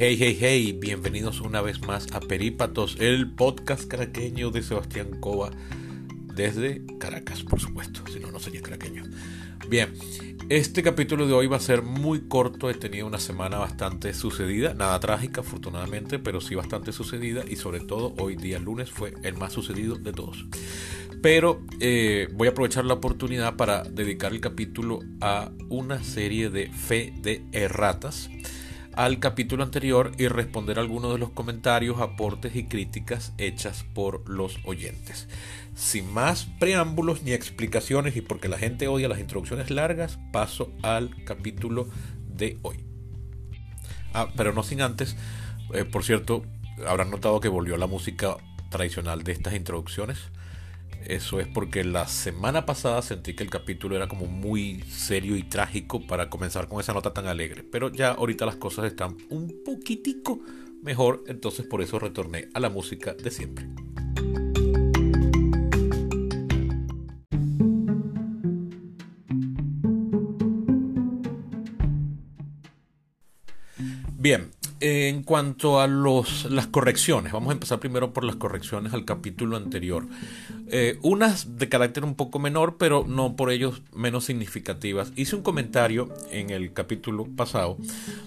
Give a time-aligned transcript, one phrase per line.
[0.00, 5.50] Hey, hey, hey, bienvenidos una vez más a Perípatos, el podcast caraqueño de Sebastián Cova
[6.36, 9.02] desde Caracas, por supuesto, si no, no sería caraqueño.
[9.68, 9.92] Bien,
[10.50, 14.72] este capítulo de hoy va a ser muy corto, he tenido una semana bastante sucedida,
[14.72, 19.34] nada trágica afortunadamente, pero sí bastante sucedida y sobre todo hoy día lunes fue el
[19.34, 20.46] más sucedido de todos.
[21.22, 26.70] Pero eh, voy a aprovechar la oportunidad para dedicar el capítulo a una serie de
[26.70, 28.30] fe de erratas
[28.98, 34.58] al capítulo anterior y responder algunos de los comentarios, aportes y críticas hechas por los
[34.64, 35.28] oyentes.
[35.76, 41.14] Sin más preámbulos ni explicaciones y porque la gente odia las introducciones largas, paso al
[41.22, 41.88] capítulo
[42.26, 42.84] de hoy.
[44.14, 45.16] Ah, pero no sin antes,
[45.74, 46.42] eh, por cierto,
[46.84, 48.36] habrán notado que volvió la música
[48.68, 50.18] tradicional de estas introducciones.
[51.04, 55.42] Eso es porque la semana pasada sentí que el capítulo era como muy serio y
[55.42, 57.62] trágico para comenzar con esa nota tan alegre.
[57.62, 60.40] Pero ya ahorita las cosas están un poquitico
[60.82, 63.68] mejor, entonces por eso retorné a la música de siempre.
[74.20, 79.04] Bien, en cuanto a los, las correcciones, vamos a empezar primero por las correcciones al
[79.04, 80.06] capítulo anterior.
[80.70, 85.12] Eh, unas de carácter un poco menor, pero no por ello menos significativas.
[85.16, 87.78] Hice un comentario en el capítulo pasado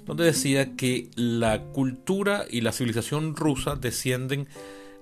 [0.05, 4.47] donde decía que la cultura y la civilización rusa descienden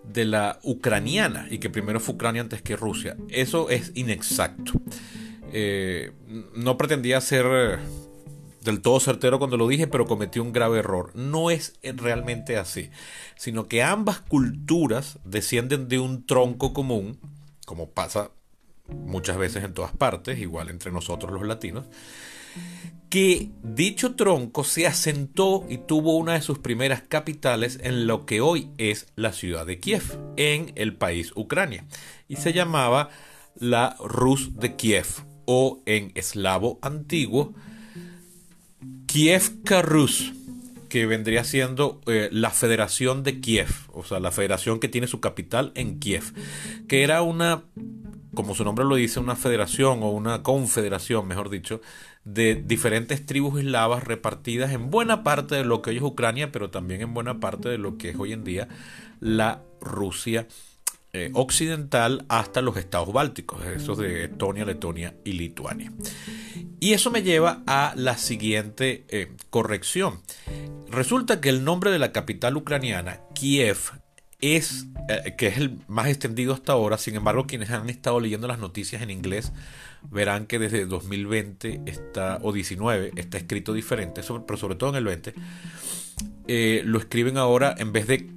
[0.04, 3.18] de la ucraniana y que primero fue Ucrania antes que Rusia.
[3.30, 4.74] Eso es inexacto.
[5.52, 6.12] Eh,
[6.56, 7.80] no pretendía ser
[8.62, 11.12] del todo certero cuando lo dije, pero cometí un grave error.
[11.16, 12.90] No es realmente así,
[13.36, 17.20] sino que ambas culturas descienden de un tronco común,
[17.66, 18.32] como pasa
[18.88, 21.86] muchas veces en todas partes, igual entre nosotros los latinos,
[23.10, 28.42] que dicho tronco se asentó y tuvo una de sus primeras capitales en lo que
[28.42, 31.86] hoy es la ciudad de Kiev, en el país Ucrania,
[32.28, 33.10] y se llamaba
[33.56, 35.08] la Rus de Kiev,
[35.46, 37.56] o en eslavo antiguo,
[39.12, 40.34] Kievka Rus,
[40.88, 45.20] que vendría siendo eh, la Federación de Kiev, o sea, la federación que tiene su
[45.20, 46.32] capital en Kiev,
[46.88, 47.64] que era una,
[48.36, 51.82] como su nombre lo dice, una federación o una confederación, mejor dicho,
[52.24, 56.70] de diferentes tribus eslavas repartidas en buena parte de lo que hoy es Ucrania, pero
[56.70, 58.68] también en buena parte de lo que es hoy en día
[59.20, 60.48] la Rusia
[61.20, 65.92] eh, occidental hasta los estados bálticos, esos de Estonia, Letonia y Lituania.
[66.80, 70.22] Y eso me lleva a la siguiente eh, corrección.
[70.90, 73.78] Resulta que el nombre de la capital ucraniana, Kiev,
[74.40, 78.48] es, eh, que es el más extendido hasta ahora, sin embargo quienes han estado leyendo
[78.48, 79.52] las noticias en inglés
[80.10, 85.04] verán que desde 2020 está, o 19 está escrito diferente, pero sobre todo en el
[85.04, 85.34] 20,
[86.86, 88.30] lo escriben ahora en vez de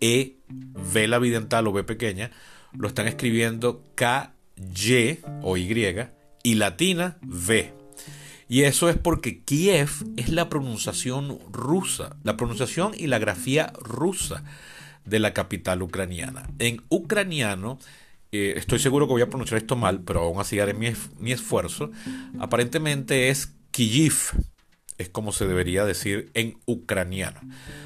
[0.00, 0.38] K-I-E
[0.74, 2.30] V la vidental o B pequeña,
[2.72, 5.96] lo están escribiendo K, Y o Y
[6.42, 7.74] y latina V.
[8.48, 14.42] Y eso es porque Kiev es la pronunciación rusa, la pronunciación y la grafía rusa
[15.04, 16.48] de la capital ucraniana.
[16.58, 17.78] En ucraniano,
[18.32, 21.32] eh, estoy seguro que voy a pronunciar esto mal, pero aún así haré mi, mi
[21.32, 21.90] esfuerzo,
[22.38, 24.14] aparentemente es Kyiv,
[24.98, 27.40] es como se debería decir en ucraniano.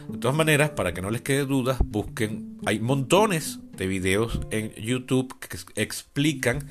[0.09, 4.73] De todas maneras, para que no les quede dudas, busquen, hay montones de videos en
[4.75, 6.69] YouTube que explican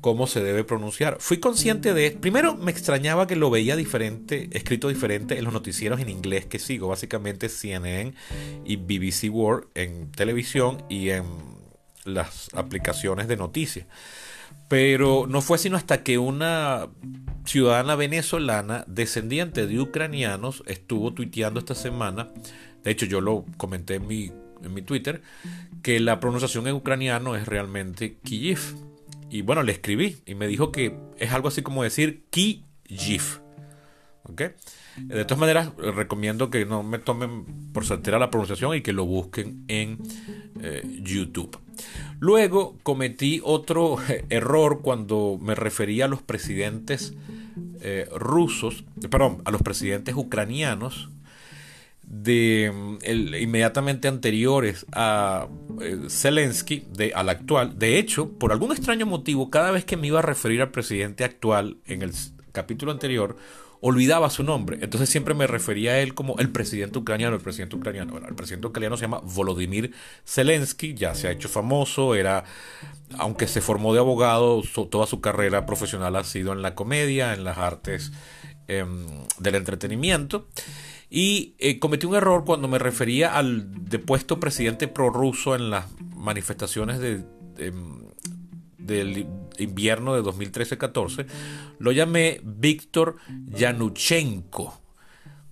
[0.00, 1.18] cómo se debe pronunciar.
[1.20, 6.00] Fui consciente de, primero me extrañaba que lo veía diferente, escrito diferente en los noticieros
[6.00, 8.14] en inglés que sigo, básicamente CNN
[8.64, 11.24] y BBC World en televisión y en
[12.04, 13.86] las aplicaciones de noticias.
[14.68, 16.88] Pero no fue sino hasta que una
[17.44, 22.28] ciudadana venezolana descendiente de ucranianos estuvo tuiteando esta semana,
[22.84, 24.32] de hecho yo lo comenté en mi,
[24.62, 25.22] en mi Twitter,
[25.82, 28.60] que la pronunciación en ucraniano es realmente Kyiv.
[29.30, 33.40] Y bueno, le escribí y me dijo que es algo así como decir Kyiv.
[34.24, 34.42] ¿Ok?
[34.96, 39.06] De todas maneras, recomiendo que no me tomen por certera la pronunciación y que lo
[39.06, 39.98] busquen en
[40.60, 41.58] eh, YouTube.
[42.20, 43.96] Luego cometí otro
[44.30, 47.14] error cuando me refería a los presidentes
[47.80, 51.10] eh, rusos, perdón, a los presidentes ucranianos
[52.04, 52.70] de
[53.40, 55.48] inmediatamente anteriores a
[55.80, 57.78] eh, Zelensky, de, al actual.
[57.78, 61.24] De hecho, por algún extraño motivo, cada vez que me iba a referir al presidente
[61.24, 62.12] actual en el
[62.52, 63.36] capítulo anterior,
[63.84, 64.78] olvidaba su nombre.
[64.80, 68.16] Entonces siempre me refería a él como el presidente ucraniano, el presidente ucraniano.
[68.16, 69.92] El presidente ucraniano se llama Volodymyr
[70.24, 72.44] Zelensky, ya se ha hecho famoso, era,
[73.18, 77.42] aunque se formó de abogado, toda su carrera profesional ha sido en la comedia, en
[77.42, 78.12] las artes
[78.68, 79.04] em,
[79.40, 80.46] del entretenimiento.
[81.10, 87.00] Y eh, cometí un error cuando me refería al depuesto presidente prorruso en las manifestaciones
[87.00, 87.24] de,
[88.84, 89.26] del
[89.58, 91.26] invierno de 2013-14.
[91.78, 93.16] Lo llamé Víctor
[93.48, 94.80] Yanuchenko,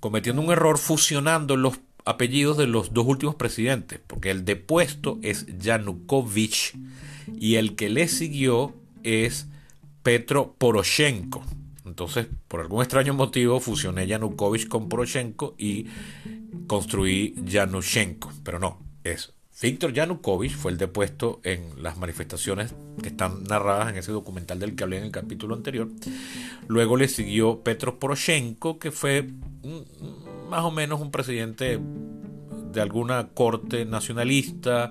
[0.01, 5.47] cometiendo un error fusionando los apellidos de los dos últimos presidentes, porque el depuesto es
[5.59, 6.75] Yanukovych
[7.39, 9.47] y el que le siguió es
[10.03, 11.45] Petro Poroshenko.
[11.85, 15.87] Entonces, por algún extraño motivo, fusioné Yanukovych con Poroshenko y
[16.67, 18.33] construí Yanushenko.
[18.45, 23.99] Pero no, es Víctor Yanukovych, fue el depuesto en las manifestaciones que están narradas en
[23.99, 25.89] ese documental del que hablé en el capítulo anterior.
[26.67, 29.29] Luego le siguió Petro Poroshenko, que fue
[30.49, 31.79] más o menos un presidente
[32.73, 34.91] de alguna corte nacionalista,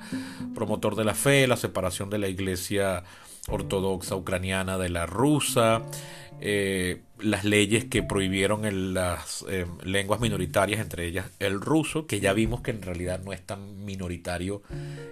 [0.53, 3.03] promotor de la fe, la separación de la iglesia
[3.47, 5.81] ortodoxa ucraniana de la rusa,
[6.41, 12.19] eh, las leyes que prohibieron en las eh, lenguas minoritarias, entre ellas el ruso, que
[12.19, 14.61] ya vimos que en realidad no es tan minoritario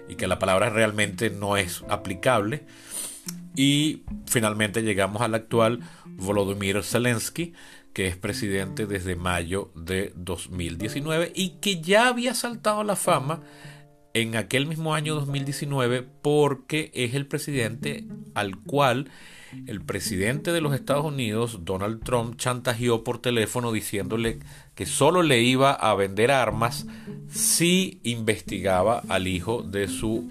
[0.08, 2.64] y que la palabra realmente no es aplicable.
[3.54, 7.52] Y finalmente llegamos al actual Volodymyr Zelensky,
[7.98, 13.42] que es presidente desde mayo de 2019 y que ya había saltado a la fama
[14.14, 18.04] en aquel mismo año 2019 porque es el presidente
[18.34, 19.10] al cual
[19.66, 24.38] el presidente de los Estados Unidos, Donald Trump, chantajeó por teléfono diciéndole
[24.76, 26.86] que solo le iba a vender armas
[27.28, 30.30] si investigaba al hijo de su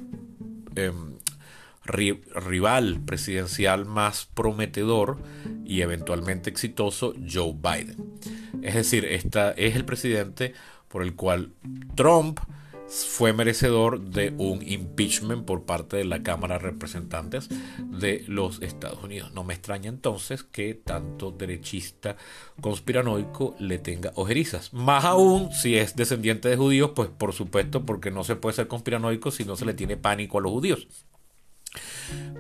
[1.88, 5.18] rival presidencial más prometedor
[5.66, 8.20] y eventualmente exitoso, Joe Biden.
[8.62, 10.54] Es decir, esta es el presidente
[10.88, 11.54] por el cual
[11.96, 12.40] Trump
[12.88, 17.50] fue merecedor de un impeachment por parte de la Cámara de Representantes
[17.80, 19.34] de los Estados Unidos.
[19.34, 22.16] No me extraña entonces que tanto derechista
[22.62, 24.74] conspiranoico le tenga ojerizas.
[24.74, 28.68] Más aún si es descendiente de judíos, pues por supuesto porque no se puede ser
[28.68, 30.88] conspiranoico si no se le tiene pánico a los judíos.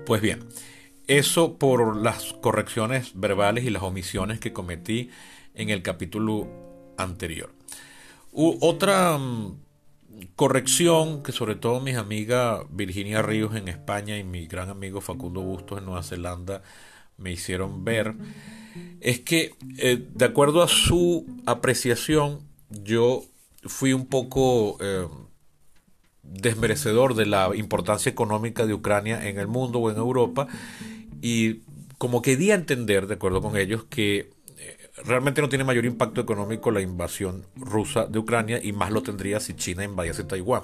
[0.06, 0.39] Pues bien,
[1.07, 5.09] eso por las correcciones verbales y las omisiones que cometí
[5.56, 6.47] en el capítulo
[6.97, 7.51] anterior.
[8.31, 9.59] otra mm,
[10.35, 15.41] corrección que sobre todo mis amigas Virginia Ríos en España y mi gran amigo Facundo
[15.41, 16.62] Bustos en Nueva Zelanda
[17.18, 18.15] me hicieron ver
[19.01, 22.39] es que eh, de acuerdo a su apreciación
[22.69, 23.24] yo
[23.63, 25.07] fui un poco eh,
[26.31, 30.47] desmerecedor de la importancia económica de Ucrania en el mundo o en Europa
[31.21, 31.62] y
[31.97, 34.29] como que di a entender, de acuerdo con ellos, que
[35.03, 39.39] realmente no tiene mayor impacto económico la invasión rusa de Ucrania y más lo tendría
[39.39, 40.63] si China invadiese Taiwán.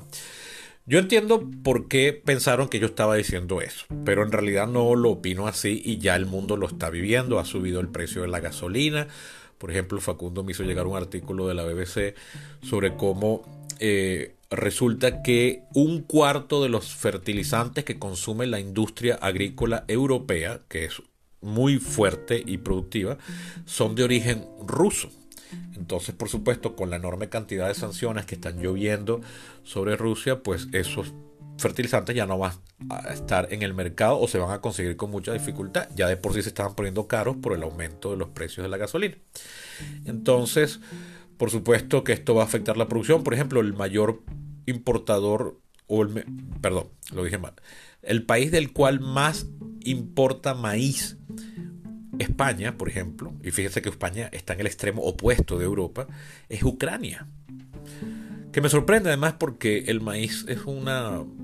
[0.85, 5.11] Yo entiendo por qué pensaron que yo estaba diciendo eso, pero en realidad no lo
[5.11, 7.39] opino así y ya el mundo lo está viviendo.
[7.39, 9.07] Ha subido el precio de la gasolina.
[9.57, 12.15] Por ejemplo, Facundo me hizo llegar un artículo de la BBC
[12.61, 19.85] sobre cómo eh, resulta que un cuarto de los fertilizantes que consume la industria agrícola
[19.87, 21.01] europea, que es
[21.41, 23.17] muy fuerte y productiva,
[23.65, 25.09] son de origen ruso.
[25.75, 29.21] Entonces, por supuesto, con la enorme cantidad de sanciones que están lloviendo
[29.63, 31.13] sobre Rusia, pues esos
[31.57, 32.53] fertilizantes ya no van
[32.89, 35.87] a estar en el mercado o se van a conseguir con mucha dificultad.
[35.95, 38.69] Ya de por sí se estaban poniendo caros por el aumento de los precios de
[38.69, 39.17] la gasolina.
[40.05, 40.79] Entonces,
[41.43, 43.21] por supuesto que esto va a afectar la producción.
[43.21, 44.23] Por ejemplo, el mayor
[44.65, 46.23] importador, o el,
[46.61, 47.51] perdón, lo dije mal,
[48.01, 49.47] el país del cual más
[49.83, 51.17] importa maíz,
[52.17, 56.07] España, por ejemplo, y fíjense que España está en el extremo opuesto de Europa,
[56.47, 57.27] es Ucrania.
[58.53, 60.85] Que me sorprende además porque el maíz es un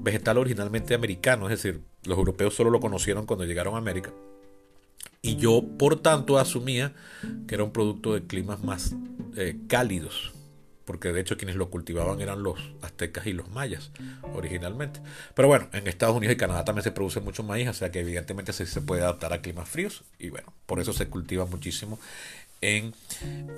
[0.02, 4.14] vegetal originalmente americano, es decir, los europeos solo lo conocieron cuando llegaron a América.
[5.22, 6.94] Y yo, por tanto, asumía
[7.48, 8.96] que era un producto de climas más
[9.38, 10.34] eh, cálidos
[10.90, 13.92] porque de hecho quienes lo cultivaban eran los aztecas y los mayas
[14.34, 15.00] originalmente.
[15.36, 18.00] Pero bueno, en Estados Unidos y Canadá también se produce mucho maíz, o sea que
[18.00, 22.00] evidentemente se, se puede adaptar a climas fríos y bueno, por eso se cultiva muchísimo
[22.62, 22.94] en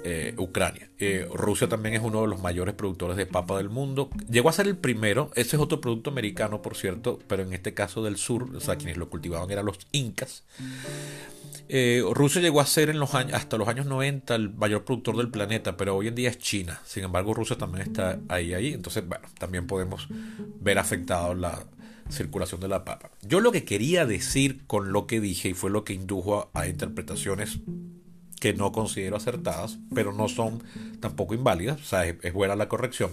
[0.04, 0.90] eh, Ucrania.
[1.00, 4.10] Eh, Rusia también es uno de los mayores productores de papa del mundo.
[4.30, 7.74] Llegó a ser el primero, ese es otro producto americano, por cierto, pero en este
[7.74, 10.44] caso del sur, o sea, quienes lo cultivaban eran los incas.
[11.74, 15.16] Eh, Rusia llegó a ser en los años, hasta los años 90 el mayor productor
[15.16, 16.82] del planeta, pero hoy en día es China.
[16.86, 18.74] Sin embargo, Rusia también está ahí, ahí.
[18.74, 20.10] Entonces, bueno, también podemos
[20.60, 21.66] ver afectado la
[22.10, 23.12] circulación de la papa.
[23.22, 26.68] Yo lo que quería decir con lo que dije y fue lo que indujo a,
[26.68, 27.60] interpretaciones
[28.42, 30.64] que no considero acertadas, pero no son
[31.00, 33.12] tampoco inválidas, o sea, es buena la corrección,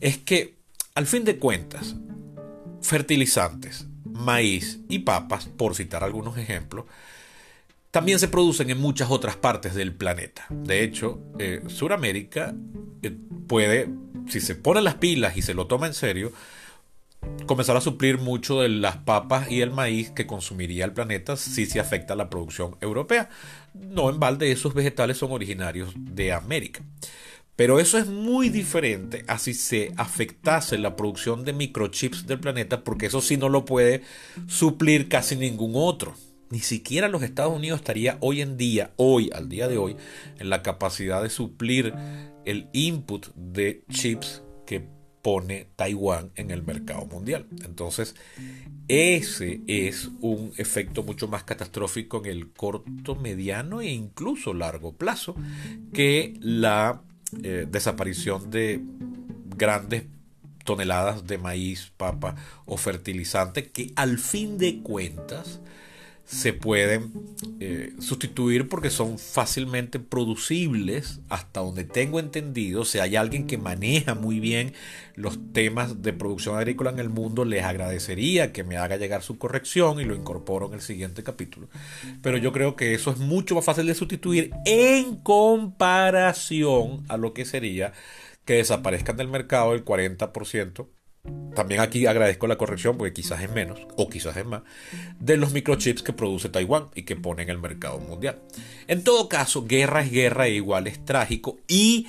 [0.00, 0.56] es que
[0.96, 1.94] al fin de cuentas,
[2.82, 6.86] fertilizantes, maíz y papas, por citar algunos ejemplos,
[7.92, 10.46] también se producen en muchas otras partes del planeta.
[10.50, 12.52] De hecho, eh, Sudamérica
[13.02, 13.90] eh, puede,
[14.28, 16.32] si se pone las pilas y se lo toma en serio,
[17.46, 21.66] comenzar a suplir mucho de las papas y el maíz que consumiría el planeta si
[21.66, 23.28] se afecta la producción europea.
[23.74, 26.82] No en balde esos vegetales son originarios de América.
[27.56, 32.82] Pero eso es muy diferente a si se afectase la producción de microchips del planeta,
[32.82, 34.02] porque eso sí no lo puede
[34.46, 36.14] suplir casi ningún otro.
[36.50, 39.96] Ni siquiera los Estados Unidos estaría hoy en día, hoy, al día de hoy,
[40.38, 41.94] en la capacidad de suplir
[42.44, 44.42] el input de chips
[45.22, 47.46] pone Taiwán en el mercado mundial.
[47.64, 48.14] Entonces,
[48.88, 55.36] ese es un efecto mucho más catastrófico en el corto, mediano e incluso largo plazo
[55.94, 57.02] que la
[57.42, 58.82] eh, desaparición de
[59.56, 60.04] grandes
[60.64, 62.34] toneladas de maíz, papa
[62.66, 65.60] o fertilizante que al fin de cuentas
[66.24, 67.12] se pueden
[67.60, 72.84] eh, sustituir porque son fácilmente producibles hasta donde tengo entendido.
[72.84, 74.72] Si hay alguien que maneja muy bien
[75.14, 79.36] los temas de producción agrícola en el mundo, les agradecería que me haga llegar su
[79.38, 81.68] corrección y lo incorporo en el siguiente capítulo.
[82.22, 87.34] Pero yo creo que eso es mucho más fácil de sustituir en comparación a lo
[87.34, 87.92] que sería
[88.44, 90.86] que desaparezcan del mercado el 40%
[91.54, 94.62] también aquí agradezco la corrección porque quizás es menos o quizás es más
[95.20, 98.40] de los microchips que produce Taiwán y que pone en el mercado mundial.
[98.88, 102.08] En todo caso, guerra es guerra e igual es trágico y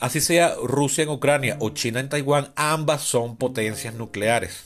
[0.00, 4.64] así sea Rusia en Ucrania o China en Taiwán, ambas son potencias nucleares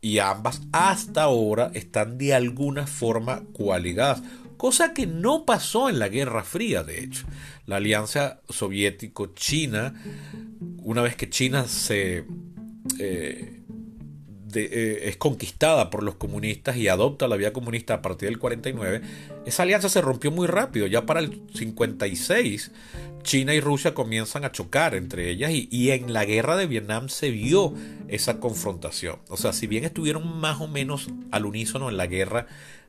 [0.00, 4.22] y ambas hasta ahora están de alguna forma coaligadas,
[4.58, 7.26] cosa que no pasó en la Guerra Fría, de hecho.
[7.66, 9.94] La alianza soviético-china,
[10.84, 12.24] una vez que China se
[13.00, 13.60] eh,
[14.54, 19.00] eh, es conquistada por los comunistas y adopta la vía comunista a partir del 49,
[19.46, 20.86] esa alianza se rompió muy rápido.
[20.86, 22.70] Ya para el 56,
[23.22, 27.08] China y Rusia comienzan a chocar entre ellas y, y, en la guerra de Vietnam
[27.08, 27.74] se vio
[28.08, 29.18] esa confrontación.
[29.28, 32.46] O sea, si bien estuvieron más o menos al unísono en la guerra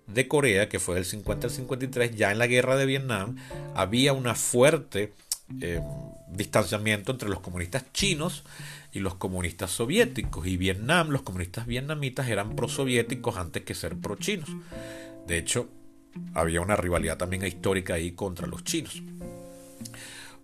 [0.07, 3.37] de Corea, que fue del 50 al 53, ya en la guerra de Vietnam
[3.73, 5.13] había una fuerte
[5.61, 5.81] eh,
[6.27, 8.43] distanciamiento entre los comunistas chinos
[8.91, 10.47] y los comunistas soviéticos.
[10.47, 14.49] Y Vietnam, los comunistas vietnamitas eran prosoviéticos antes que ser pro-chinos.
[15.27, 15.69] De hecho,
[16.33, 19.01] había una rivalidad también histórica ahí contra los chinos.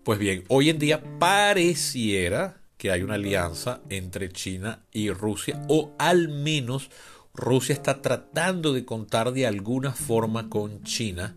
[0.03, 5.93] Pues bien, hoy en día pareciera que hay una alianza entre China y Rusia, o
[5.99, 6.89] al menos
[7.33, 11.35] Rusia está tratando de contar de alguna forma con China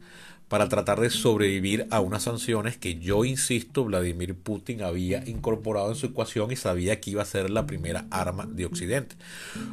[0.49, 5.97] para tratar de sobrevivir a unas sanciones que yo insisto Vladimir Putin había incorporado en
[5.97, 9.17] su ecuación y sabía que iba a ser la primera arma de Occidente.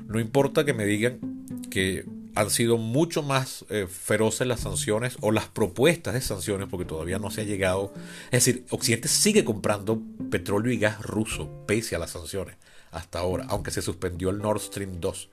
[0.07, 1.19] No importa que me digan
[1.69, 6.85] que han sido mucho más eh, feroces las sanciones o las propuestas de sanciones porque
[6.85, 7.93] todavía no se ha llegado.
[8.31, 12.55] Es decir, Occidente sigue comprando petróleo y gas ruso pese a las sanciones
[12.91, 15.29] hasta ahora, aunque se suspendió el Nord Stream 2.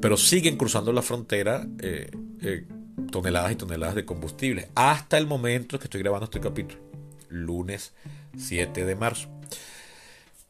[0.00, 1.66] Pero siguen cruzando la frontera.
[1.80, 2.10] Eh,
[2.40, 2.66] eh,
[3.10, 4.70] toneladas y toneladas de combustible.
[4.74, 6.80] Hasta el momento que estoy grabando este capítulo.
[7.28, 7.92] Lunes
[8.36, 9.28] 7 de marzo.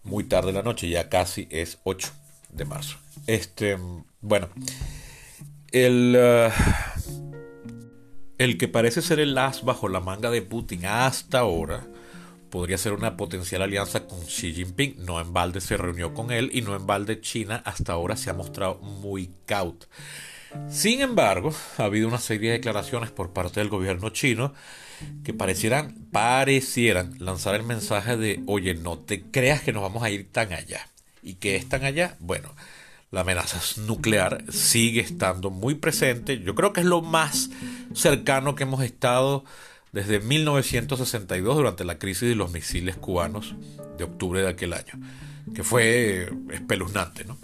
[0.03, 2.11] Muy tarde de la noche, ya casi es 8
[2.51, 2.99] de marzo.
[3.27, 3.79] Este,
[4.21, 4.49] bueno,
[5.71, 6.53] el, uh,
[8.39, 11.87] el que parece ser el as bajo la manga de Putin hasta ahora
[12.53, 14.97] podría ser una potencial alianza con Xi Jinping.
[14.99, 18.29] No en balde se reunió con él y no en balde China hasta ahora se
[18.29, 19.87] ha mostrado muy caut.
[20.69, 24.53] Sin embargo, ha habido una serie de declaraciones por parte del gobierno chino
[25.25, 30.11] que parecieran, parecieran lanzar el mensaje de, oye, no te creas que nos vamos a
[30.11, 30.87] ir tan allá.
[31.23, 32.17] ¿Y que es tan allá?
[32.21, 32.55] Bueno,
[33.11, 36.39] la amenaza nuclear sigue estando muy presente.
[36.41, 37.49] Yo creo que es lo más
[37.95, 39.43] cercano que hemos estado
[39.93, 43.55] desde 1962 durante la crisis de los misiles cubanos
[43.99, 44.95] de octubre de aquel año,
[45.55, 47.39] que fue espeluznante, ¿no?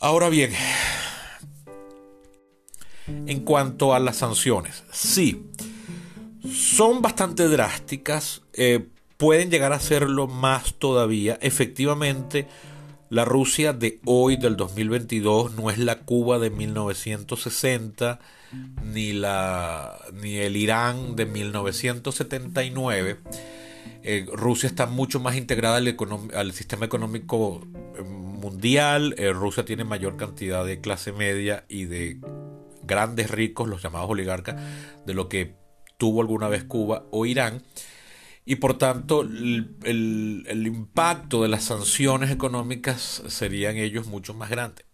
[0.00, 0.52] Ahora bien,
[3.06, 5.46] en cuanto a las sanciones, sí,
[6.52, 8.86] son bastante drásticas, eh,
[9.16, 11.38] pueden llegar a serlo más todavía.
[11.40, 12.46] Efectivamente,
[13.10, 18.20] la Rusia de hoy, del 2022, no es la Cuba de 1960,
[18.84, 23.18] ni, la, ni el Irán de 1979.
[24.02, 27.62] Eh, Rusia está mucho más integrada al, sistema económico
[27.96, 29.14] eh, mundial.
[29.34, 32.20] Rusia tiene mayor cantidad de clase media y de
[32.84, 34.56] grandes ricos, los llamados oligarcas,
[35.06, 35.54] de lo que
[35.96, 37.62] tuvo alguna vez Cuba o Irán.
[38.48, 44.86] Y por tanto, el, impacto de las sanciones económicas serían ellos mucho más grandes.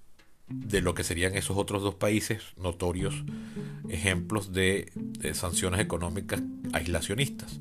[0.48, 3.14] de lo que serían esos otros dos países notorios
[3.88, 4.90] ejemplos de,
[5.34, 6.42] sanciones económicas
[6.72, 7.60] aislacionistas.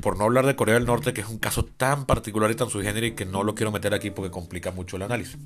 [0.00, 2.70] Por no hablar de Corea del Norte, que es un caso tan particular y tan
[2.70, 5.36] subgénero y que no lo quiero meter aquí porque complica mucho el análisis.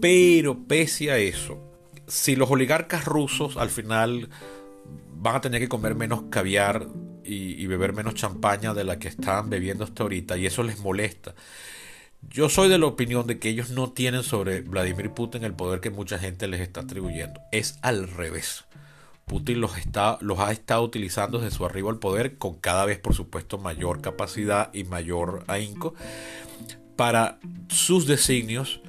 [0.00, 1.60] Pero pese a eso,
[2.08, 4.30] si los oligarcas rusos al final
[5.22, 6.88] van a tener que comer menos caviar
[7.24, 10.80] y, y beber menos champaña de la que estaban bebiendo hasta ahorita, y eso les
[10.80, 11.34] molesta,
[12.30, 15.80] yo soy de la opinión de que ellos no tienen sobre Vladimir Putin el poder
[15.80, 17.40] que mucha gente les está atribuyendo.
[17.50, 18.64] Es al revés.
[19.26, 22.98] Putin los, está, los ha estado utilizando desde su arribo al poder con cada vez,
[22.98, 25.94] por supuesto, mayor capacidad y mayor ahínco
[26.96, 27.38] para
[27.68, 28.80] sus designios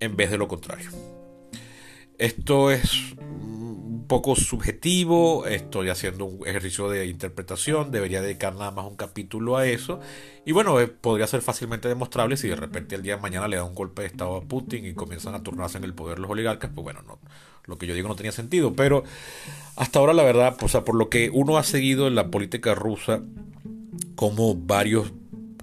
[0.00, 0.90] en vez de lo contrario.
[2.18, 3.14] Esto es
[4.06, 9.66] poco subjetivo, estoy haciendo un ejercicio de interpretación, debería dedicar nada más un capítulo a
[9.66, 10.00] eso.
[10.44, 13.56] Y bueno, eh, podría ser fácilmente demostrable si de repente el día de mañana le
[13.56, 16.30] da un golpe de Estado a Putin y comienzan a turnarse en el poder los
[16.30, 17.18] oligarcas, pues bueno, no,
[17.64, 18.74] lo que yo digo no tenía sentido.
[18.74, 19.04] Pero
[19.76, 23.22] hasta ahora la verdad, pues, por lo que uno ha seguido en la política rusa,
[24.14, 25.12] como varios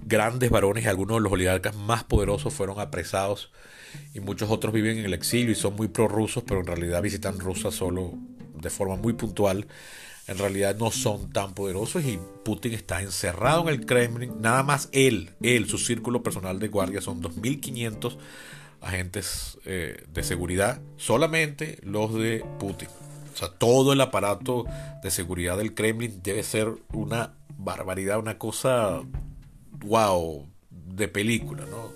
[0.06, 3.50] grandes varones y algunos de los oligarcas más poderosos fueron apresados
[4.14, 7.38] y muchos otros viven en el exilio y son muy prorrusos, pero en realidad visitan
[7.38, 8.14] Rusia solo
[8.54, 9.66] de forma muy puntual,
[10.26, 14.40] en realidad no son tan poderosos y Putin está encerrado en el Kremlin.
[14.40, 18.16] Nada más él, él, su círculo personal de guardia son 2.500
[18.80, 22.88] agentes eh, de seguridad, solamente los de Putin.
[23.34, 24.64] O sea, todo el aparato
[25.02, 29.02] de seguridad del Kremlin debe ser una barbaridad, una cosa,
[29.80, 31.92] wow, de película, ¿no?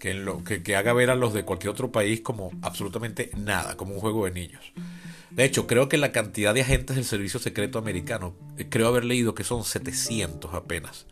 [0.00, 3.76] Que, lo, que, que haga ver a los de cualquier otro país como absolutamente nada,
[3.76, 4.72] como un juego de niños.
[5.30, 9.04] De hecho, creo que la cantidad de agentes del Servicio Secreto Americano, eh, creo haber
[9.04, 11.06] leído que son 700 apenas.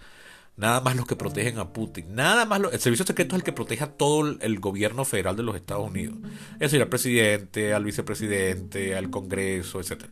[0.58, 2.16] Nada más los que protegen a Putin.
[2.16, 5.44] Nada más el servicio secreto es el que protege a todo el, gobierno federal de
[5.44, 6.16] los Estados Unidos.
[6.54, 10.06] Es decir, al presidente, al vicepresidente, al Congreso, etc.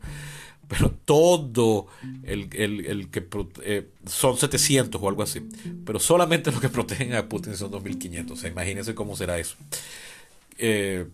[0.69, 1.87] Pero todo
[2.25, 3.27] el, que
[3.63, 5.43] eh, son 700 o algo así.
[5.85, 8.31] Pero solamente los que protegen a Putin son 2.500.
[8.33, 9.57] O sea, imagínense cómo será eso.
[10.59, 11.07] Eh,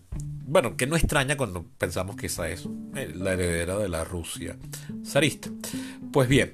[0.47, 4.57] bueno, que no extraña cuando pensamos que esa es eh, la heredera de la Rusia
[5.05, 5.49] zarista.
[6.11, 6.53] Pues bien,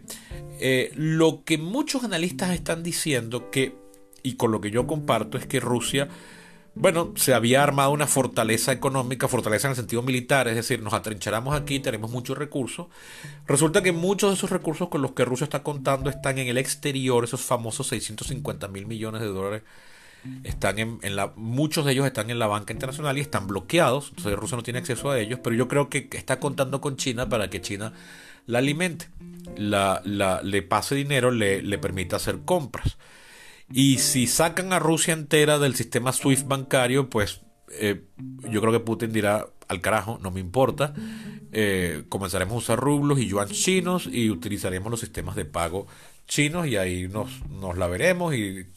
[0.95, 3.75] lo que muchos analistas están diciendo que,
[4.23, 6.09] y con lo que yo comparto, es que Rusia,
[6.79, 10.93] bueno, se había armado una fortaleza económica, fortaleza en el sentido militar, es decir, nos
[10.93, 12.87] atrincharamos aquí, tenemos muchos recursos.
[13.47, 16.57] Resulta que muchos de esos recursos con los que Rusia está contando están en el
[16.57, 19.63] exterior, esos famosos 650 mil millones de dólares
[20.45, 24.39] están en, la, muchos de ellos están en la banca internacional y están bloqueados, entonces
[24.39, 27.49] Rusia no tiene acceso a ellos, pero yo creo que está contando con China para
[27.49, 27.91] que China
[28.47, 29.09] la alimente,
[29.57, 30.01] la,
[30.43, 32.97] le pase dinero, le permita hacer compras.
[33.71, 38.03] Y si sacan a Rusia entera del sistema SWIFT bancario, pues eh,
[38.49, 40.93] yo creo que Putin dirá, al carajo, no me importa,
[41.51, 45.87] eh, comenzaremos a usar rublos y yuan chinos y utilizaremos los sistemas de pago
[46.27, 48.67] chinos y ahí nos, nos la veremos y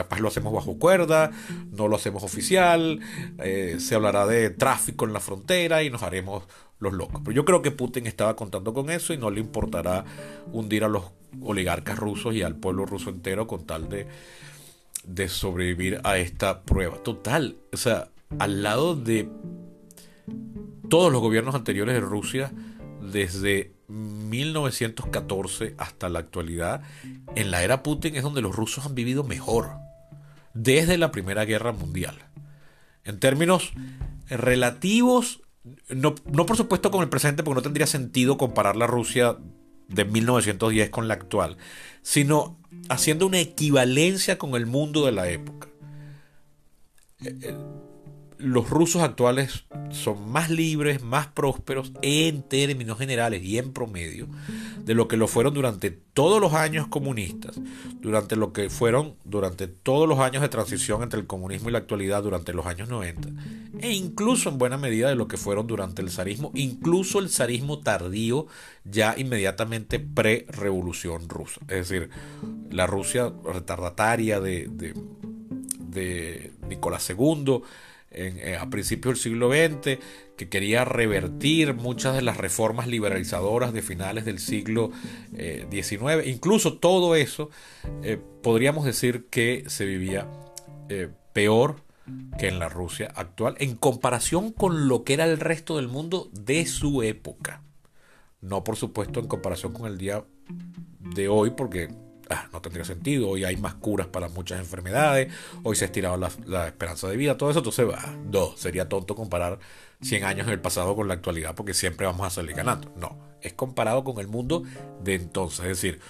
[0.00, 1.30] capaz lo hacemos bajo cuerda,
[1.72, 3.00] no lo hacemos oficial,
[3.38, 6.44] eh, se hablará de tráfico en la frontera y nos haremos
[6.78, 7.20] los locos.
[7.22, 10.06] Pero yo creo que Putin estaba contando con eso y no le importará
[10.52, 11.04] hundir a los
[11.42, 14.06] oligarcas rusos y al pueblo ruso entero con tal de,
[15.04, 16.96] de sobrevivir a esta prueba.
[17.02, 18.08] Total, o sea,
[18.38, 19.28] al lado de
[20.88, 22.52] todos los gobiernos anteriores de Rusia,
[23.02, 26.82] desde 1914 hasta la actualidad,
[27.34, 29.89] en la era Putin es donde los rusos han vivido mejor
[30.54, 32.16] desde la Primera Guerra Mundial.
[33.04, 33.72] En términos
[34.28, 35.42] relativos,
[35.88, 39.36] no, por supuesto con el presente, porque no tendría sentido comparar la Rusia
[39.88, 41.56] de 1910 con la actual,
[42.02, 42.58] sino
[42.88, 45.68] haciendo una equivalencia con el mundo de la época.
[48.40, 54.28] Los rusos actuales son más libres, más prósperos en términos generales y en promedio
[54.84, 57.60] de lo que lo fueron durante todos los años comunistas,
[58.00, 61.78] durante lo que fueron durante todos los años de transición entre el comunismo y la
[61.78, 63.28] actualidad durante los años 90,
[63.80, 67.80] e incluso en buena medida de lo que fueron durante el zarismo, incluso el zarismo
[67.80, 68.46] tardío
[68.84, 72.10] ya inmediatamente pre-revolución rusa, es decir,
[72.70, 74.68] la Rusia retardataria de,
[75.78, 77.62] de Nicolás II,
[78.12, 79.98] eh, a principios del siglo XX,
[80.36, 84.90] que quería revertir muchas de las reformas liberalizadoras de finales del siglo
[85.32, 86.02] XIX.
[86.02, 87.50] Eh, Incluso todo eso
[88.02, 90.26] eh, podríamos decir que se vivía
[91.32, 91.76] peor
[92.36, 96.28] que en la Rusia actual en comparación con lo que era el resto del mundo
[96.32, 97.62] de su época.
[98.40, 100.24] No por supuesto en comparación con el día
[101.14, 101.90] de hoy, porque
[102.30, 106.16] ah, no tendría sentido, hoy hay más curas para muchas enfermedades, hoy se ha estirado
[106.16, 108.14] la, esperanza de vida, todo eso, entonces, va.
[108.30, 109.58] No, sería tonto comparar
[110.00, 112.92] 100 años en el pasado con la actualidad porque siempre vamos a salir ganando.
[112.96, 114.62] No, es comparado con el mundo
[115.02, 116.00] de entonces, es decir,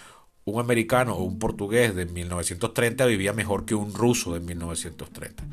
[0.44, 5.44] un americano o un portugués de 1930 vivía mejor que un ruso de 1930.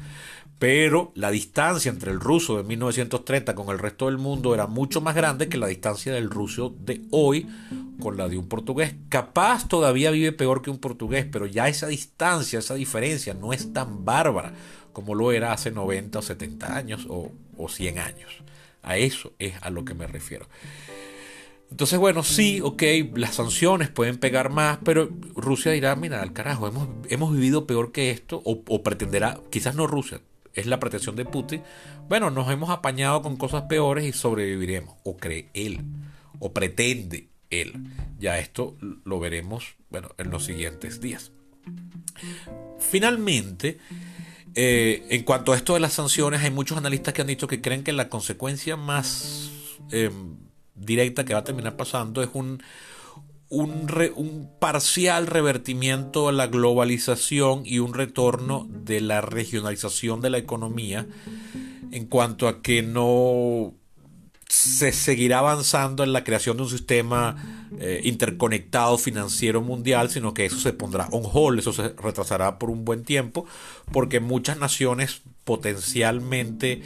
[0.60, 5.01] Pero la distancia entre el ruso de 1930 con el resto del mundo era mucho
[5.01, 7.47] más grande que la distancia del ruso de hoy
[7.99, 8.95] con la de un portugués.
[9.10, 13.73] Capaz todavía vive peor que un portugués, pero ya esa distancia, esa diferencia no es
[13.73, 14.53] tan bárbara
[14.93, 18.31] como lo era hace 90 o 70 años o, o 100 años.
[18.81, 20.47] A eso es a lo que me refiero.
[21.69, 22.81] Entonces, bueno, sí, ok,
[23.15, 27.91] las sanciones pueden pegar más, pero Rusia dirá, mira, al carajo, hemos, hemos vivido peor
[27.91, 30.21] que esto, o, o, pretenderá, quizás no Rusia,
[30.53, 31.62] es la pretensión de Putin,
[32.07, 35.81] bueno, nos hemos apañado con cosas peores y sobreviviremos, o cree él,
[36.39, 37.73] o pretende él.
[38.19, 41.31] Ya esto lo veremos, bueno, en los siguientes días.
[42.79, 43.77] Finalmente,
[44.55, 47.62] eh, en cuanto a esto de las sanciones, hay muchos analistas que han dicho que
[47.62, 49.51] creen que la consecuencia más...
[49.91, 50.12] Eh,
[50.77, 52.62] directa que va a terminar pasando es un,
[53.49, 61.07] un, parcial revertimiento a la globalización y un retorno de la regionalización de la economía
[61.91, 63.73] en cuanto a que no
[64.49, 67.36] se seguirá avanzando en la creación de un sistema
[67.79, 72.69] eh, interconectado financiero mundial, sino que eso se pondrá on hold, eso se retrasará por
[72.69, 73.45] un buen tiempo,
[73.91, 76.81] porque muchas naciones potencialmente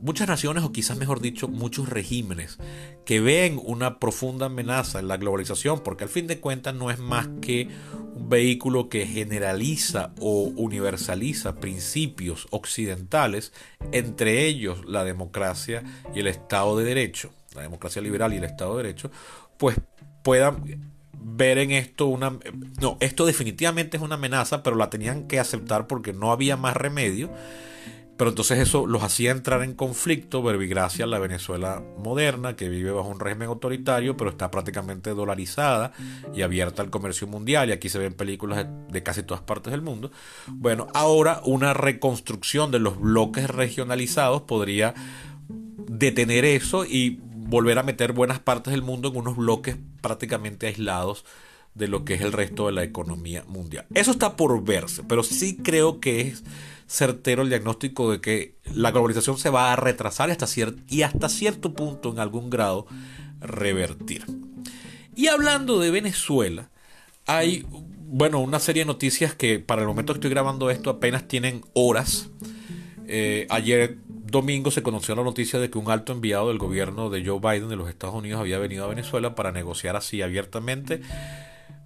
[0.00, 2.58] muchas naciones, o quizás mejor dicho, muchos regímenes,
[3.04, 6.98] que ven una profunda amenaza en la globalización, porque al fin de cuentas no es
[6.98, 7.68] más que
[8.14, 13.52] un vehículo que generaliza o universaliza principios occidentales,
[13.92, 15.82] entre ellos la democracia
[16.14, 19.10] y el Estado de Derecho, la democracia liberal y el Estado de Derecho,
[19.56, 19.76] pues
[20.22, 22.38] puedan ver en esto una...
[22.80, 26.76] No, esto definitivamente es una amenaza, pero la tenían que aceptar porque no había más
[26.76, 27.30] remedio
[28.16, 33.08] pero entonces eso los hacía entrar en conflicto verbigracia la Venezuela moderna, que vive bajo
[33.08, 35.92] un régimen autoritario, pero está prácticamente dolarizada
[36.34, 37.68] y abierta al comercio mundial.
[37.68, 40.10] Y aquí se ven películas de, casi todas partes del mundo.
[40.46, 44.94] Bueno, ahora una reconstrucción de los bloques regionalizados podría
[45.48, 51.24] detener eso y volver a meter buenas partes del mundo en unos bloques prácticamente aislados
[51.74, 53.84] de lo que es el resto de la economía mundial.
[53.92, 56.42] Eso está por verse, pero sí creo que es
[56.86, 60.46] certero el diagnóstico de que la globalización se va a retrasar y hasta,
[60.88, 62.86] y hasta cierto punto, en algún grado,
[63.40, 64.24] revertir.
[65.14, 66.70] Y hablando de Venezuela,
[67.26, 71.26] hay, bueno, una serie de noticias que para el momento que estoy grabando esto apenas
[71.26, 72.30] tienen horas.
[73.08, 77.24] Eh, ayer domingo se conoció la noticia de que un alto enviado del gobierno de
[77.24, 81.00] Joe Biden de los Estados Unidos había venido a Venezuela para negociar así abiertamente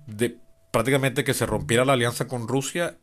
[0.07, 0.39] de
[0.71, 2.97] prácticamente que se rompiera la alianza con Rusia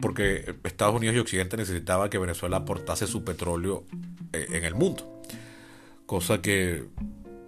[0.00, 3.84] porque Estados Unidos y Occidente necesitaba que Venezuela aportase su petróleo
[4.32, 5.22] eh, en el mundo.
[6.06, 6.84] Cosa que,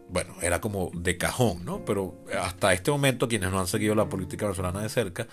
[0.08, 1.84] bueno, era como de cajón, ¿no?
[1.84, 5.26] Pero hasta este momento quienes no han seguido la política venezolana de cerca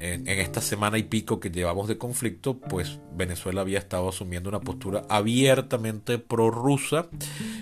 [0.00, 4.60] en, esta semana y pico que llevamos de conflicto, pues Venezuela había estado asumiendo una
[4.60, 7.06] postura abiertamente prorrusa,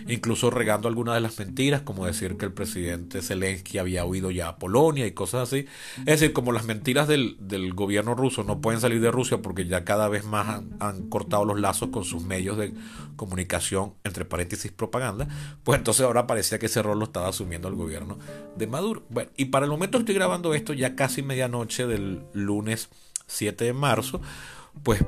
[0.07, 4.48] incluso regando algunas de las mentiras, como decir que el presidente Zelensky había huido ya
[4.48, 5.66] a Polonia y cosas así.
[5.98, 7.37] Es decir, como las mentiras del,
[7.74, 11.59] gobierno ruso no pueden salir de Rusia porque ya cada vez más han, cortado los
[11.61, 12.72] lazos con sus medios de
[13.16, 15.29] comunicación, entre paréntesis propaganda,
[15.64, 18.18] pues entonces ahora parecía que ese rol lo estaba asumiendo el gobierno
[18.57, 19.03] de Maduro.
[19.11, 22.88] Bueno, y para el momento estoy grabando esto, ya casi medianoche del lunes
[23.27, 24.21] 7 de marzo,
[24.83, 25.05] pues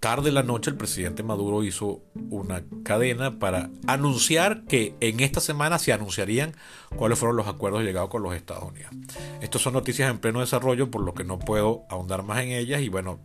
[0.00, 5.78] tarde la noche el presidente Maduro hizo una cadena para anunciar que en esta semana
[5.78, 6.54] se anunciarían
[6.94, 8.92] cuáles fueron los acuerdos llegados con los Estados Unidos.
[9.40, 12.80] Estas son noticias en pleno desarrollo, por lo que no puedo ahondar más en ellas
[12.80, 13.18] y bueno,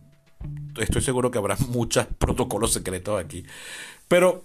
[0.80, 3.44] estoy seguro que habrá muchos protocolos secretos aquí.
[4.08, 4.44] Pero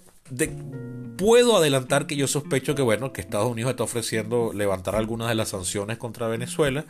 [1.16, 5.34] puedo adelantar que yo sospecho que bueno que Estados Unidos está ofreciendo levantar algunas de
[5.34, 6.84] las sanciones contra Venezuela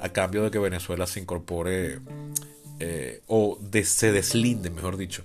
[0.00, 1.98] a cambio de que Venezuela se incorpore
[2.78, 5.24] eh, o se deslinde, mejor dicho,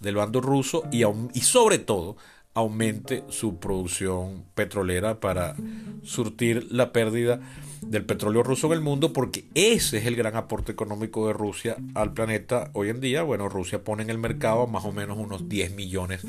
[0.00, 1.02] del bando ruso y,
[1.34, 2.16] y sobre todo
[2.58, 5.54] aumente su producción petrolera para
[6.02, 7.40] surtir la pérdida
[7.82, 11.76] del petróleo ruso en el mundo, porque ese es el gran aporte económico de Rusia
[11.94, 13.22] al planeta hoy en día.
[13.22, 16.26] Bueno, Rusia pone en el mercado más o menos unos 10 millones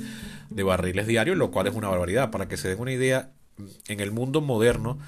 [0.51, 2.29] de barriles diarios, lo cual es una barbaridad.
[2.29, 3.31] Para que se den una idea,
[3.87, 4.99] en el mundo moderno,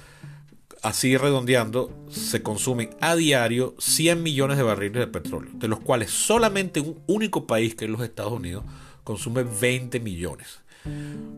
[0.82, 6.10] así redondeando, se consumen a diario 100 millones de barriles de petróleo, de los cuales
[6.10, 8.64] solamente un único país, que es los Estados Unidos,
[9.04, 10.61] consume 20 millones.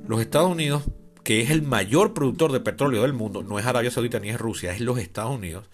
[0.06, 0.84] Los Estados Unidos
[1.24, 4.38] que es el mayor productor de petróleo del mundo, no es Arabia Saudita ni es
[4.38, 5.64] Rusia, es los Estados Unidos,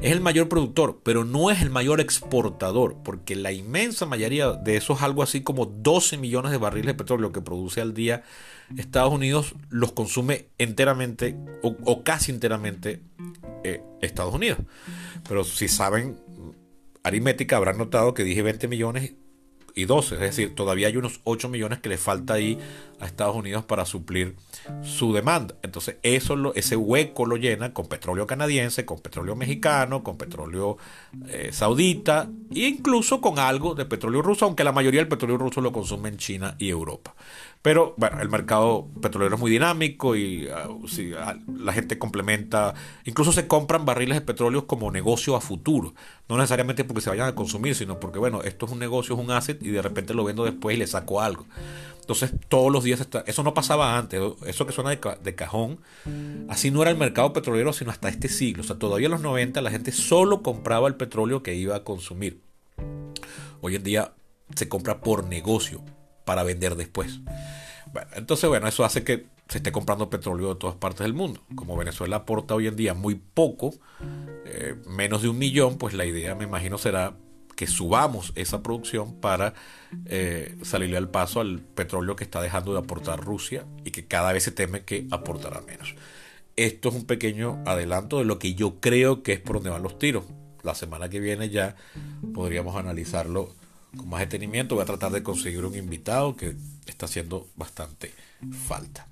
[0.00, 4.76] es el mayor productor, pero no es el mayor exportador, porque la inmensa mayoría de
[4.76, 8.22] esos, algo así como 12 millones de barriles de petróleo que produce al día
[8.78, 13.02] Estados Unidos, los consume enteramente o, casi enteramente
[13.64, 14.60] eh, Estados Unidos.
[15.28, 16.16] Pero si saben
[17.02, 19.14] aritmética, habrán notado que dije 20 millones
[19.74, 22.58] y 12, es decir, todavía hay unos 8 millones que le falta ahí
[23.00, 24.36] a Estados Unidos para suplir
[24.82, 25.54] su demanda.
[25.62, 30.76] Entonces, eso ese hueco lo llena con petróleo canadiense, con petróleo mexicano, con petróleo
[31.28, 35.60] eh, saudita e incluso con algo de petróleo ruso, aunque la mayoría del petróleo ruso
[35.60, 37.14] lo consume en China y Europa.
[37.62, 40.68] Pero el mercado petrolero es muy dinámico y ah,
[41.56, 45.94] la gente complementa, incluso se compran barriles de petróleo como negocio a futuro,
[46.28, 49.20] no necesariamente porque se vayan a consumir, sino porque bueno, esto es un negocio, es
[49.20, 51.46] un asset y de repente lo vendo después y le saco algo.
[52.00, 55.78] Entonces todos los días eso no pasaba antes, eso que suena de, cajón,
[56.48, 59.20] así no era el mercado petrolero sino hasta este siglo, o sea, todavía en los
[59.20, 62.40] 90 la gente solo compraba el petróleo que iba a consumir.
[63.60, 64.14] Hoy en día
[64.56, 65.80] se compra por negocio,
[66.24, 67.20] para vender después.
[67.92, 71.42] Bueno, entonces, bueno, eso hace que se esté comprando petróleo de todas partes del mundo.
[71.54, 73.74] Como Venezuela aporta hoy en día muy poco,
[74.46, 77.14] eh, menos de un millón, pues la idea, me imagino, será
[77.54, 79.52] que subamos esa producción para
[80.06, 84.32] eh, salirle al paso al petróleo que está dejando de aportar Rusia y que cada
[84.32, 85.94] vez se teme que aportará menos.
[86.56, 89.82] Esto es un pequeño adelanto de lo que yo creo que es por donde van
[89.82, 90.24] los tiros.
[90.62, 91.76] La semana que viene ya
[92.34, 93.54] podríamos analizarlo
[93.96, 94.74] con más detenimiento.
[94.74, 96.54] Voy a tratar de conseguir un invitado que
[96.86, 98.12] está haciendo bastante
[98.66, 99.08] falta.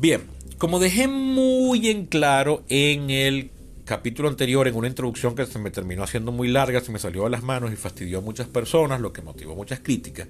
[0.00, 0.22] Bien,
[0.58, 3.50] como dejé muy en claro en el
[3.84, 7.24] capítulo anterior, en una introducción que se me terminó haciendo muy larga, se me salió
[7.24, 10.28] de las manos y fastidió a muchas personas, lo que motivó muchas críticas.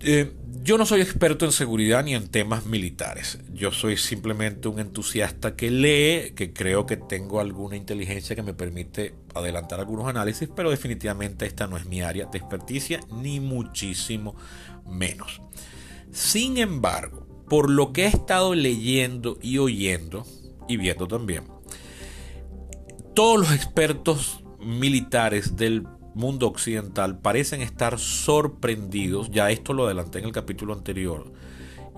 [0.00, 3.40] Eh, yo no soy experto en seguridad ni en temas militares.
[3.52, 8.54] Yo soy simplemente un entusiasta que lee, que creo que tengo alguna inteligencia que me
[8.54, 14.36] permite adelantar algunos análisis, pero definitivamente esta no es mi área de experticia, ni muchísimo
[14.86, 15.42] menos.
[16.12, 20.24] Sin embargo, por lo que he estado leyendo y oyendo,
[20.68, 21.44] y viendo también,
[23.14, 30.26] todos los expertos militares del mundo occidental parecen estar sorprendidos, ya esto lo adelanté en
[30.26, 31.32] el capítulo anterior,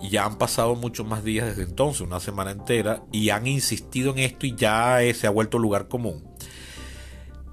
[0.02, 4.12] y ya han pasado muchos más días desde entonces, una semana entera, y han insistido
[4.12, 6.24] en esto y ya se ha vuelto lugar común,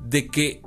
[0.03, 0.61] de que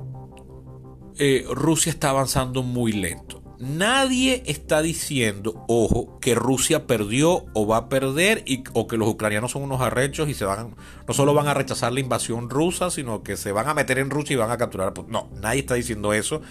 [1.19, 3.44] eh, Rusia está avanzando muy lento.
[3.65, 9.09] Nadie está diciendo, ojo, que Rusia perdió o va a perder y, o que los
[9.09, 10.77] ucranianos son unos arrechos y se van,
[11.09, 14.11] no solo van a rechazar la invasión rusa, sino que se van a meter en
[14.11, 14.93] Rusia y van a capturar.
[15.09, 16.43] No, nadie está diciendo eso,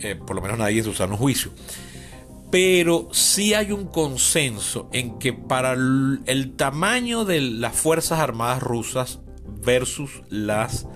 [0.00, 1.52] eh, por lo menos nadie en su sano juicio.
[2.50, 9.20] Pero sí hay un consenso en que para el tamaño de las Fuerzas Armadas rusas
[9.64, 10.88] versus las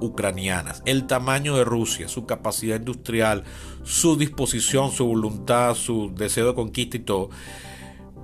[0.00, 3.44] ucranianas, el tamaño de Rusia, su capacidad industrial,
[3.86, 7.30] su disposición, su voluntad, su deseo de conquista y todo,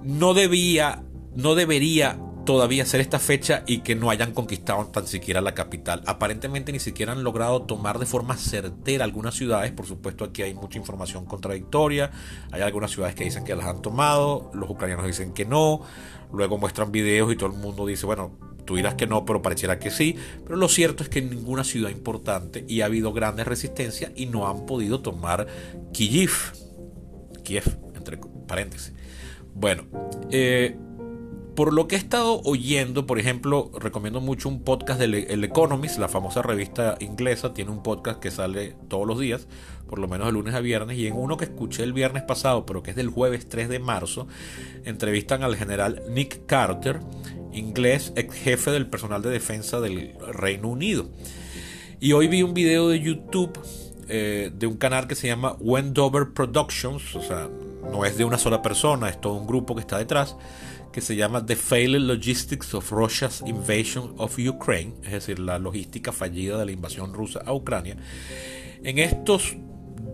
[0.03, 5.40] no debía, no debería todavía ser esta fecha y que no hayan conquistado tan siquiera
[5.40, 6.03] la capital.
[6.07, 9.70] Aparentemente ni siquiera han logrado tomar de forma certera algunas ciudades.
[9.70, 12.11] Por supuesto aquí hay mucha información contradictoria.
[12.51, 15.83] Hay algunas ciudades que dicen que las han tomado, los ucranianos dicen que no.
[16.33, 18.33] Luego muestran videos y todo el mundo dice, bueno,
[18.64, 20.16] Tú dirás que no, pero pareciera que sí.
[20.44, 24.27] Pero lo cierto es que en ninguna ciudad importante y ha habido grandes resistencias y
[24.27, 25.46] no han podido tomar
[25.92, 26.31] Kiev.
[27.42, 28.92] Kiev, entre paréntesis.
[29.55, 29.85] Bueno,
[30.31, 30.77] eh,
[31.62, 35.96] por lo que he estado oyendo, por ejemplo, recomiendo mucho un podcast de El Economist,
[35.96, 39.46] la famosa revista inglesa, tiene un podcast que sale todos los días,
[39.88, 42.66] por lo menos de lunes a viernes, y en uno que escuché el viernes pasado,
[42.66, 44.27] pero que es del jueves 3 de marzo,
[44.85, 46.98] entrevistan al general Nick Carter,
[47.53, 51.11] inglés, ex jefe del personal de defensa del Reino Unido.
[52.01, 53.57] Y hoy vi un video de YouTube
[54.09, 57.48] eh, de un canal que se llama Wendover Productions, o sea,
[57.88, 60.35] no es de una sola persona, es todo un grupo que está detrás
[60.92, 66.12] que se llama The Failed Logistics of Russia's Invasion of Ukraine, es decir, la logística
[66.12, 67.96] fallida de la invasión rusa a Ucrania.
[68.85, 69.57] En estos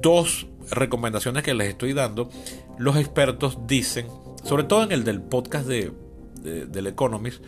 [0.00, 2.30] dos recomendaciones que les estoy dando,
[2.78, 4.06] los expertos dicen,
[4.44, 5.92] sobre todo en el del podcast de,
[6.42, 7.42] del Economist,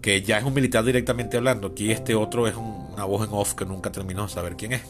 [0.00, 3.54] que ya es un militar directamente hablando, aquí este otro es una voz en off
[3.54, 4.82] que nunca terminó de saber quién es,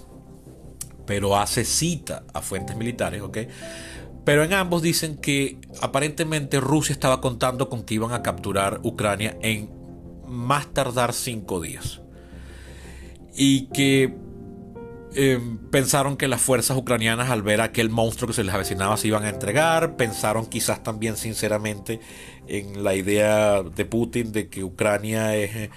[1.07, 3.39] pero hace cita a fuentes militares, ¿ok?
[4.25, 9.37] Pero en ambos dicen que aparentemente Rusia estaba contando con que iban a capturar Ucrania
[9.43, 9.71] en
[10.27, 12.01] más tardar cinco días.
[13.37, 14.17] Y que
[15.15, 19.09] em, pensaron que las fuerzas ucranianas al ver aquel monstruo que se les avecinaba se
[19.09, 22.01] iban a entregar, pensaron quizás también sinceramente
[22.47, 25.71] en la idea de Putin de que Ucrania es eh,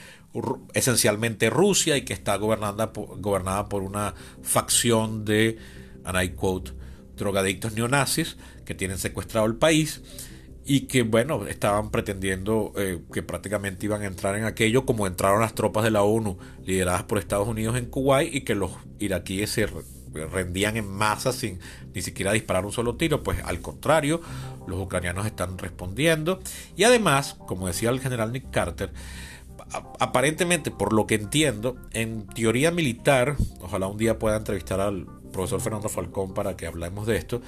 [0.73, 5.57] esencialmente Rusia y que está gobernada por, gobernada por una facción de,
[6.05, 6.76] and I quote,
[7.17, 10.01] drogadictos neonazis que tienen secuestrado el país
[10.65, 15.39] y que bueno, estaban pretendiendo eh, que prácticamente iban a entrar en aquello como entraron
[15.39, 19.49] las tropas de la ONU lideradas por Estados Unidos en Kuwait y que los iraquíes
[19.49, 19.67] se
[20.13, 21.59] rendían en masa sin
[21.93, 24.21] ni siquiera disparar un solo tiro, pues al contrario,
[24.67, 26.39] los ucranianos están respondiendo.
[26.75, 28.91] Y además, como decía el general Nick Carter,
[29.99, 35.61] aparentemente, por lo que entiendo, en teoría militar, ojalá un día pueda entrevistar al profesor
[35.61, 37.41] Fernando Falcón para que hablemos de esto,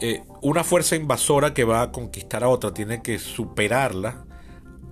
[0.00, 4.24] eh, una fuerza invasora que va a conquistar a otra tiene que superarla,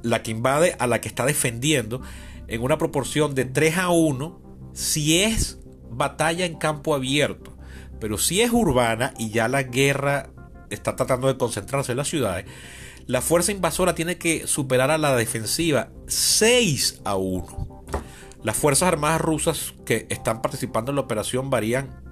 [0.02, 2.02] la que invade a la que está defendiendo,
[2.46, 4.40] en una proporción de 3 a 1
[4.72, 5.58] si es
[5.90, 7.56] batalla en campo abierto.
[8.00, 10.30] Pero si es urbana y ya la guerra
[10.70, 12.46] está tratando de concentrarse en las ciudades,
[13.06, 17.84] la fuerza invasora tiene que superar a la defensiva 6 a 1.
[18.42, 22.07] Las Fuerzas Armadas rusas que están participando en la operación varían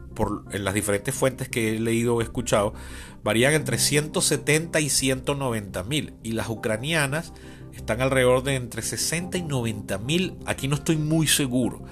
[0.51, 2.75] en las diferentes fuentes que he leído o escuchado,
[3.23, 6.15] varían entre 170 y 190 mil.
[6.23, 7.33] Y las ucranianas
[7.75, 10.37] están alrededor de entre 60 y 90 mil.
[10.47, 11.85] Aquí no estoy muy seguro.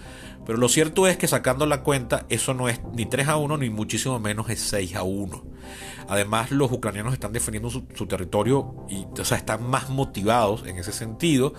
[0.46, 3.56] Pero lo cierto es que sacando la cuenta, eso no es ni 3 a 1,
[3.58, 5.44] ni muchísimo menos es 6 a 1.
[6.08, 11.54] Además, los ucranianos están defendiendo su, territorio y o están más motivados en ese sentido.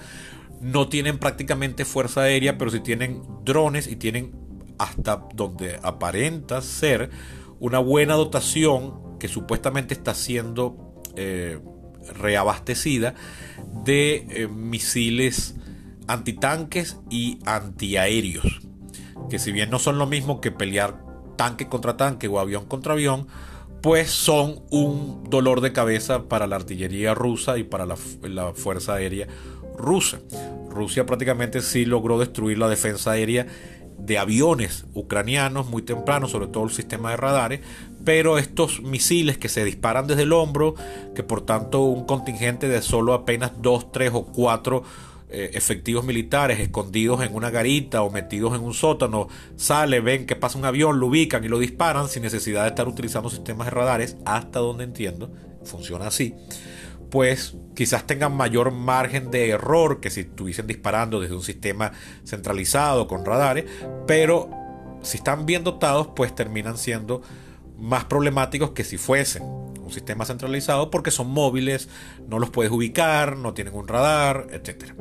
[0.61, 4.44] No tienen prácticamente fuerza aérea, pero sí tienen drones y tienen
[4.77, 7.09] hasta donde aparenta ser
[7.59, 11.59] una buena dotación que supuestamente está siendo eh,
[12.13, 13.15] reabastecida
[13.83, 15.55] de eh, misiles
[16.07, 18.61] antitanques y antiaéreos,
[19.29, 21.03] que si bien no son lo mismo que pelear
[21.35, 23.27] tanque contra tanque o avión contra avión,
[23.81, 28.95] pues son un dolor de cabeza para la artillería rusa y para la, la fuerza
[28.95, 29.27] aérea
[29.77, 30.19] rusa.
[30.69, 33.47] Rusia prácticamente sí logró destruir la defensa aérea
[33.97, 37.61] de aviones ucranianos muy temprano, sobre todo el sistema de radares,
[38.03, 40.75] pero estos misiles que se disparan desde el hombro,
[41.15, 44.83] que por tanto un contingente de solo apenas dos, tres o cuatro
[45.29, 50.35] eh, efectivos militares escondidos en una garita o metidos en un sótano, sale, ven que
[50.35, 53.71] pasa un avión, lo ubican y lo disparan sin necesidad de estar utilizando sistemas de
[53.71, 55.31] radares, hasta donde entiendo,
[55.63, 56.35] funciona así
[57.09, 61.91] pues quizás tengan mayor margen de error que si estuviesen disparando desde un sistema
[62.25, 63.65] centralizado con radares,
[64.07, 64.49] pero
[65.01, 67.21] si están bien dotados, pues terminan siendo
[67.77, 71.89] más problemáticos que si fuesen un sistema centralizado porque son móviles,
[72.27, 74.93] no los puedes ubicar, no tienen un radar, etc.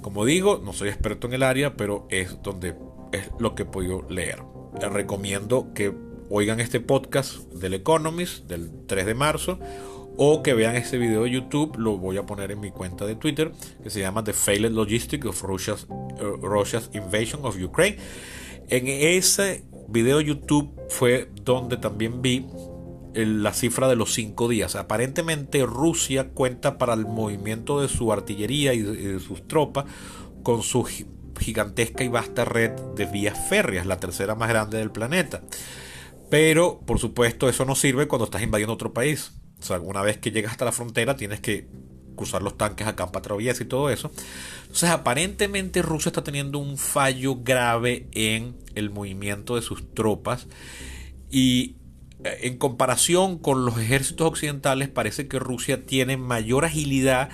[0.00, 2.74] Como digo, no soy experto en el área, pero es donde
[3.12, 4.42] es lo que he podido leer.
[4.80, 5.94] Les recomiendo que
[6.28, 9.60] oigan este podcast del Economist del 3 de marzo
[10.16, 13.14] o que vean este video de YouTube, lo voy a poner en mi cuenta de
[13.14, 17.96] Twitter, que se llama The Failed Logistics of Russia's, uh, Russia's Invasion of Ukraine.
[18.68, 22.46] En ese video de YouTube fue donde también vi
[23.14, 24.74] la cifra de los cinco días.
[24.76, 29.84] Aparentemente Rusia cuenta para el movimiento de su artillería y de, sus tropas
[30.42, 30.86] con su
[31.38, 35.42] gigantesca y vasta red de vías férreas, la tercera más grande del planeta.
[36.30, 39.32] Pero, por supuesto, eso no sirve cuando estás invadiendo otro país.
[39.62, 41.66] O sea, una vez que llegas hasta la frontera tienes que
[42.16, 44.10] cruzar los tanques a campa traviesa y todo eso.
[44.62, 50.46] Entonces, aparentemente Rusia está teniendo un fallo grave en el movimiento de sus tropas
[51.30, 51.76] y
[52.24, 57.30] eh, en comparación con los ejércitos occidentales parece que Rusia tiene mayor agilidad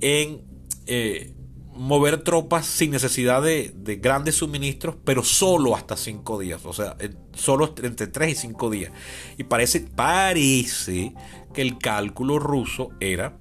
[0.00, 0.42] en
[0.86, 1.32] eh,
[1.76, 6.96] mover tropas sin necesidad de, grandes suministros, pero solo hasta cinco días, o sea,
[7.34, 8.92] solo entre tres y cinco días.
[9.36, 11.12] Y parece, parece
[11.56, 13.38] que el cálculo ruso era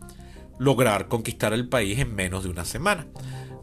[0.58, 3.08] lograr conquistar el país en menos de una semana.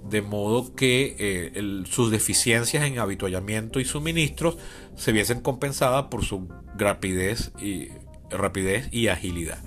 [0.05, 4.59] De modo que eh, sus deficiencias en habituallamiento y suministros
[4.95, 7.88] se viesen compensadas por su rapidez y,
[8.29, 9.59] rapidez y agilidad.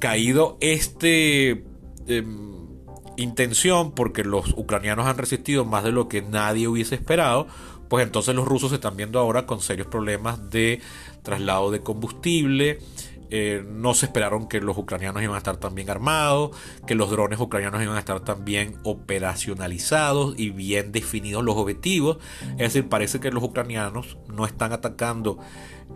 [0.00, 1.64] Caído este...
[2.06, 2.62] Em,
[3.18, 7.46] intención, porque los ucranianos han resistido más de lo que nadie hubiese esperado,
[7.90, 10.80] pues entonces los rusos se están viendo ahora con serios problemas de
[11.22, 12.78] traslado de combustible,
[13.34, 16.50] eh, no se esperaron que los ucranianos iban a estar tan bien armados,
[16.86, 22.18] que los drones ucranianos iban a estar tan bien operacionalizados y bien definidos los objetivos.
[22.52, 25.38] Es decir, parece que los ucranianos no están atacando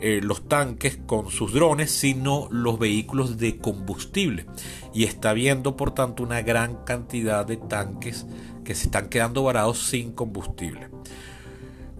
[0.00, 4.46] eh, los tanques con sus drones, sino los vehículos de combustible.
[4.94, 8.24] Y está habiendo, por tanto, una gran cantidad de tanques
[8.64, 10.88] que se están quedando varados sin combustible.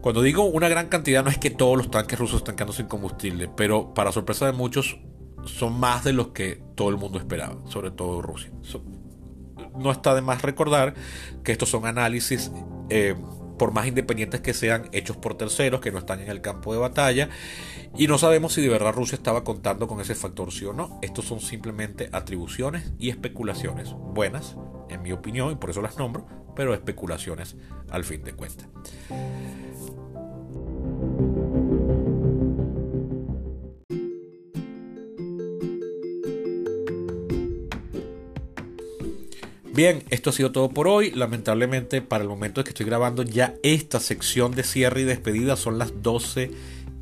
[0.01, 2.87] Cuando digo una gran cantidad no es que todos los tanques rusos están quedando sin
[2.87, 4.99] combustible, pero para sorpresa de muchos
[5.47, 8.51] son más de los que todo el mundo esperaba, sobre todo Rusia.
[9.78, 10.94] no está de más recordar
[11.44, 12.51] que estos son análisis,
[12.88, 13.14] eh,
[13.59, 16.78] por más independientes que sean, hechos por terceros que no están en el campo de
[16.78, 17.28] batalla.
[17.97, 20.99] Y no sabemos si de verdad Rusia estaba contando con ese factor sí o no.
[21.03, 23.92] Estos son simplemente atribuciones y especulaciones.
[23.92, 24.57] Buenas,
[24.90, 27.57] en mi opinión, y por eso las nombro, pero especulaciones
[27.90, 28.68] al fin de cuentas.
[39.77, 41.11] Bien, esto ha sido todo por hoy.
[41.11, 45.55] Lamentablemente, para el momento en que estoy grabando ya esta sección de cierre y despedida
[45.55, 46.51] son las 12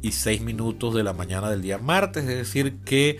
[0.02, 2.24] y 6 minutos de la mañana del día martes.
[2.24, 3.18] Es decir, que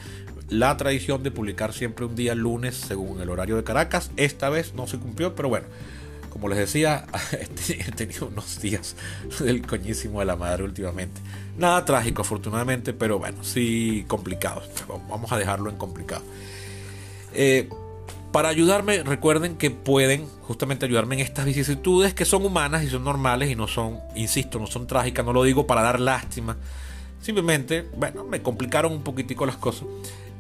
[0.49, 4.75] la tradición de publicar siempre un día lunes según el horario de Caracas, esta vez
[4.75, 5.69] no se cumplió, pero bueno.
[6.31, 7.07] Como les decía,
[7.69, 8.97] he tenido unos días
[9.39, 11.21] del coñísimo de la madre últimamente.
[11.57, 14.65] Nada trágico, afortunadamente, pero bueno, sí complicado.
[15.09, 16.25] Vamos a dejarlo en complicado.
[17.33, 17.69] Eh,
[18.35, 23.05] para ayudarme, recuerden que pueden justamente ayudarme en estas vicisitudes que son humanas y son
[23.05, 26.57] normales y no son, insisto, no son trágicas, no lo digo para dar lástima.
[27.21, 29.87] Simplemente, bueno, me complicaron un poquitico las cosas.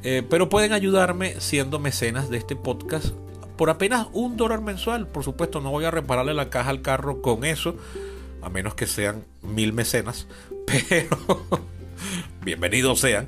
[0.03, 3.15] Eh, pero pueden ayudarme siendo mecenas de este podcast
[3.57, 5.07] por apenas un dólar mensual.
[5.07, 7.77] Por supuesto, no voy a repararle la caja al carro con eso,
[8.43, 10.27] a menos que sean mil mecenas.
[10.89, 11.17] Pero,
[12.43, 13.27] bienvenidos sean.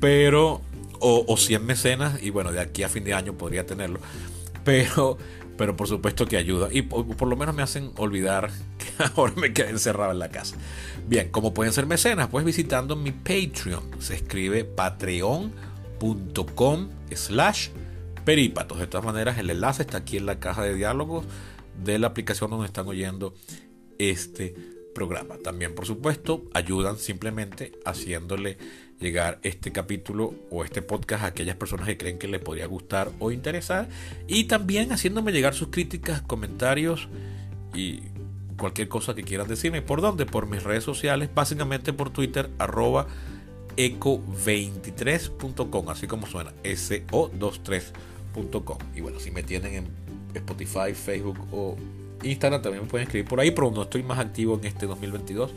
[0.00, 0.60] Pero
[1.02, 3.98] o, 100 mecenas y bueno, de aquí a fin de año podría tenerlo.
[4.64, 5.18] Pero,
[5.58, 8.86] pero por supuesto que ayuda y por, lo menos me hacen olvidar que
[9.16, 10.56] ahora me quedé encerrado en la casa.
[11.08, 12.28] Bien, ¿cómo pueden ser mecenas?
[12.28, 13.82] Pues visitando mi Patreon.
[13.98, 15.50] Se escribe patreon.com
[17.12, 17.70] slash
[18.24, 18.78] perípatos.
[18.78, 21.24] De todas maneras, el enlace está aquí en la caja de diálogos
[21.82, 23.34] de la aplicación donde están oyendo
[23.98, 24.54] este
[24.92, 25.38] programa.
[25.38, 28.56] También, por supuesto, ayudan simplemente haciéndole
[29.00, 33.10] llegar este capítulo o este podcast a aquellas personas que creen que les podría gustar
[33.18, 33.88] o interesar
[34.28, 37.08] y también haciéndome llegar sus críticas, comentarios
[37.74, 38.02] y
[38.56, 39.82] cualquier cosa que quieran decirme.
[39.82, 40.24] ¿Por dónde?
[40.24, 43.08] Por mis redes sociales, básicamente por Twitter, arroba
[43.76, 48.78] eco23.com, así como suena, so23.com.
[48.94, 49.88] Y bueno, si me tienen en
[50.34, 51.76] Spotify, Facebook o
[52.22, 55.52] Instagram, también me pueden escribir por ahí, pero no estoy más activo en este 2022,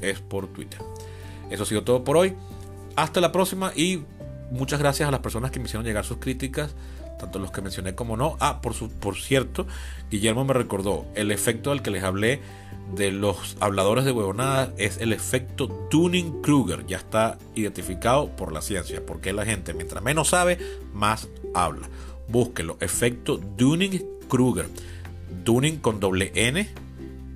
[0.00, 0.80] es por Twitter.
[1.50, 2.34] Eso ha sido todo por hoy.
[2.96, 4.02] Hasta la próxima y
[4.50, 6.74] muchas gracias a las personas que me hicieron llegar sus críticas,
[7.18, 8.36] tanto los que mencioné como no.
[8.40, 9.66] Ah, por, su, por cierto,
[10.10, 12.40] Guillermo me recordó, el efecto del que les hablé
[12.94, 16.86] de los habladores de huevonadas es el efecto Tuning-Kruger.
[16.86, 20.58] Ya está identificado por la ciencia, porque la gente, mientras menos sabe,
[20.92, 21.88] más habla.
[22.28, 24.66] Búsquelo, efecto Dunning-Kruger.
[25.44, 26.68] Dunning con doble N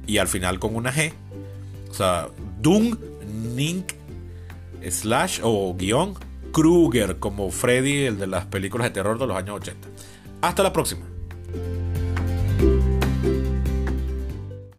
[0.07, 1.13] y al final con una G.
[1.91, 2.29] O sea,
[2.61, 3.85] Dunning
[4.89, 6.15] slash o guion
[6.53, 9.89] Kruger como Freddy, el de las películas de terror de los años 80.
[10.41, 11.05] Hasta la próxima.